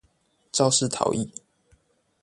[0.51, 1.31] 肇事逃逸